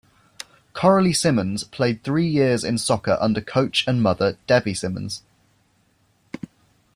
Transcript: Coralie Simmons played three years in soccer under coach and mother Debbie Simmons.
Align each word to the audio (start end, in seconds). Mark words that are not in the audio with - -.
Coralie 0.73 1.13
Simmons 1.13 1.63
played 1.63 2.01
three 2.03 2.25
years 2.27 2.63
in 2.63 2.79
soccer 2.79 3.19
under 3.21 3.39
coach 3.39 3.85
and 3.87 4.01
mother 4.01 4.35
Debbie 4.47 4.73
Simmons. 4.73 5.21